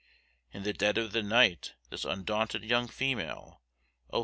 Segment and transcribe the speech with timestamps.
[0.51, 3.61] In the dead of the night this undaunted young female,
[4.09, 4.19] Oh!